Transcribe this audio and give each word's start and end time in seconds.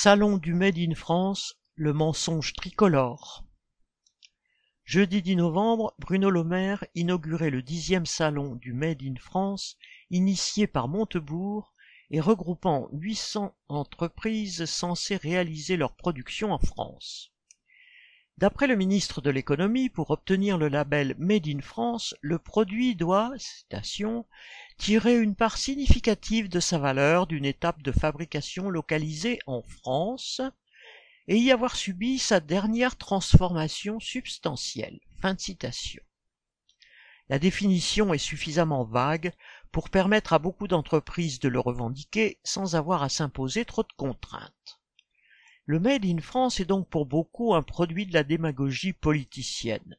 Salon 0.00 0.36
du 0.38 0.54
Made 0.54 0.78
in 0.78 0.94
France, 0.94 1.56
le 1.74 1.92
mensonge 1.92 2.52
tricolore. 2.52 3.44
Jeudi 4.84 5.22
10 5.22 5.34
novembre, 5.34 5.92
Bruno 5.98 6.30
Le 6.30 6.44
Maire 6.44 6.84
inaugurait 6.94 7.50
le 7.50 7.62
dixième 7.62 8.06
salon 8.06 8.54
du 8.54 8.72
Made 8.72 9.02
in 9.02 9.16
France, 9.16 9.76
initié 10.10 10.68
par 10.68 10.86
Montebourg 10.86 11.74
et 12.12 12.20
regroupant 12.20 12.88
800 12.92 13.56
entreprises 13.66 14.66
censées 14.66 15.16
réaliser 15.16 15.76
leur 15.76 15.96
production 15.96 16.52
en 16.52 16.60
France. 16.60 17.32
D'après 18.38 18.68
le 18.68 18.76
ministre 18.76 19.20
de 19.20 19.30
l'économie, 19.30 19.88
pour 19.88 20.12
obtenir 20.12 20.58
le 20.58 20.68
label 20.68 21.16
Made 21.18 21.48
in 21.48 21.60
France, 21.60 22.14
le 22.20 22.38
produit 22.38 22.94
doit, 22.94 23.32
citation, 23.36 24.26
tirer 24.76 25.18
une 25.18 25.34
part 25.34 25.56
significative 25.56 26.48
de 26.48 26.60
sa 26.60 26.78
valeur 26.78 27.26
d'une 27.26 27.44
étape 27.44 27.82
de 27.82 27.90
fabrication 27.90 28.70
localisée 28.70 29.40
en 29.48 29.62
France 29.62 30.40
et 31.26 31.36
y 31.36 31.50
avoir 31.50 31.74
subi 31.74 32.20
sa 32.20 32.38
dernière 32.38 32.96
transformation 32.96 33.98
substantielle. 33.98 35.00
Fin 35.20 35.34
de 35.34 35.40
citation. 35.40 36.04
La 37.28 37.40
définition 37.40 38.14
est 38.14 38.18
suffisamment 38.18 38.84
vague 38.84 39.32
pour 39.72 39.90
permettre 39.90 40.32
à 40.32 40.38
beaucoup 40.38 40.68
d'entreprises 40.68 41.40
de 41.40 41.48
le 41.48 41.58
revendiquer 41.58 42.38
sans 42.44 42.76
avoir 42.76 43.02
à 43.02 43.08
s'imposer 43.08 43.64
trop 43.64 43.82
de 43.82 43.92
contraintes. 43.96 44.77
Le 45.68 45.78
Made 45.78 46.06
in 46.06 46.16
France 46.22 46.60
est 46.60 46.64
donc 46.64 46.88
pour 46.88 47.04
beaucoup 47.04 47.54
un 47.54 47.60
produit 47.60 48.06
de 48.06 48.14
la 48.14 48.24
démagogie 48.24 48.94
politicienne. 48.94 49.98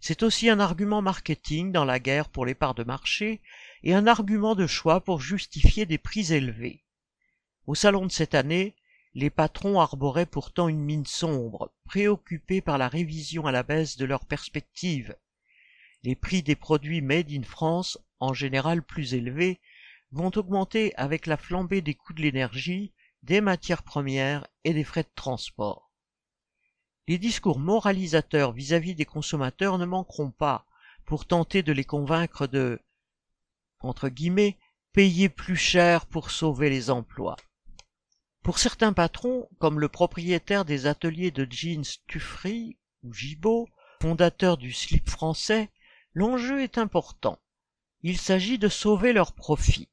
C'est 0.00 0.22
aussi 0.22 0.50
un 0.50 0.60
argument 0.60 1.00
marketing 1.00 1.72
dans 1.72 1.86
la 1.86 1.98
guerre 1.98 2.28
pour 2.28 2.44
les 2.44 2.54
parts 2.54 2.74
de 2.74 2.84
marché 2.84 3.40
et 3.82 3.94
un 3.94 4.06
argument 4.06 4.54
de 4.54 4.66
choix 4.66 5.00
pour 5.00 5.22
justifier 5.22 5.86
des 5.86 5.96
prix 5.96 6.34
élevés. 6.34 6.84
Au 7.66 7.74
salon 7.74 8.04
de 8.04 8.12
cette 8.12 8.34
année, 8.34 8.74
les 9.14 9.30
patrons 9.30 9.80
arboraient 9.80 10.26
pourtant 10.26 10.68
une 10.68 10.84
mine 10.84 11.06
sombre, 11.06 11.72
préoccupés 11.86 12.60
par 12.60 12.76
la 12.76 12.88
révision 12.88 13.46
à 13.46 13.50
la 13.50 13.62
baisse 13.62 13.96
de 13.96 14.04
leurs 14.04 14.26
perspectives. 14.26 15.16
Les 16.02 16.16
prix 16.16 16.42
des 16.42 16.54
produits 16.54 17.00
made 17.00 17.32
in 17.32 17.44
France, 17.44 17.96
en 18.20 18.34
général 18.34 18.82
plus 18.82 19.14
élevés, 19.14 19.58
vont 20.12 20.32
augmenter 20.36 20.94
avec 20.96 21.24
la 21.24 21.38
flambée 21.38 21.80
des 21.80 21.94
coûts 21.94 22.12
de 22.12 22.20
l'énergie, 22.20 22.92
des 23.22 23.40
matières 23.40 23.82
premières 23.82 24.46
et 24.64 24.72
des 24.72 24.84
frais 24.84 25.02
de 25.02 25.10
transport. 25.14 25.90
Les 27.06 27.18
discours 27.18 27.58
moralisateurs 27.58 28.52
vis-à-vis 28.52 28.94
des 28.94 29.04
consommateurs 29.04 29.78
ne 29.78 29.86
manqueront 29.86 30.30
pas 30.30 30.66
pour 31.04 31.26
tenter 31.26 31.62
de 31.62 31.72
les 31.72 31.84
convaincre 31.84 32.46
de 32.46 32.80
payer 34.92 35.28
plus 35.28 35.56
cher 35.56 36.06
pour 36.06 36.30
sauver 36.30 36.68
les 36.68 36.90
emplois. 36.90 37.36
Pour 38.42 38.58
certains 38.58 38.92
patrons, 38.92 39.48
comme 39.58 39.80
le 39.80 39.88
propriétaire 39.88 40.64
des 40.64 40.86
ateliers 40.86 41.30
de 41.30 41.46
jeans 41.50 41.84
Tuffry 42.06 42.76
ou 43.02 43.12
Gibault, 43.12 43.68
fondateur 44.00 44.56
du 44.56 44.72
slip 44.72 45.08
français, 45.08 45.70
l'enjeu 46.14 46.62
est 46.62 46.78
important. 46.78 47.38
Il 48.02 48.18
s'agit 48.18 48.58
de 48.58 48.68
sauver 48.68 49.12
leurs 49.12 49.32
profits. 49.32 49.88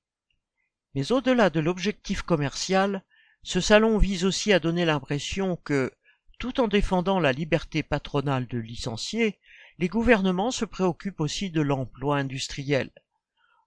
Mais 0.94 1.12
au-delà 1.12 1.50
de 1.50 1.60
l'objectif 1.60 2.22
commercial, 2.22 3.04
ce 3.46 3.62
salon 3.62 4.00
vise 4.00 4.26
aussi 4.26 4.54
à 4.54 4.60
donner 4.60 4.86
l'impression 4.86 5.56
que, 5.56 5.94
tout 6.40 6.60
en 6.60 6.68
défendant 6.68 7.20
la 7.20 7.32
liberté 7.32 7.84
patronale 7.84 8.48
de 8.48 8.58
licencier, 8.58 9.40
les 9.78 9.88
gouvernements 9.88 10.50
se 10.50 10.66
préoccupent 10.66 11.20
aussi 11.20 11.52
de 11.52 11.62
l'emploi 11.62 12.18
industriel. 12.18 12.90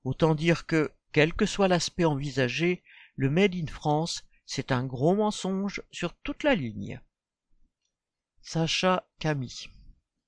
Autant 0.02 0.34
dire 0.34 0.66
que, 0.66 0.90
quel 1.12 1.32
que 1.32 1.46
soit 1.46 1.68
l'aspect 1.68 2.04
envisagé, 2.04 2.82
le 3.14 3.30
Made 3.30 3.54
in 3.54 3.68
France, 3.68 4.24
c'est 4.46 4.72
un 4.72 4.84
gros 4.84 5.14
mensonge 5.14 5.80
sur 5.92 6.12
toute 6.24 6.42
la 6.42 6.56
ligne. 6.56 7.00
Sacha 8.42 9.08
Camille 9.20 9.68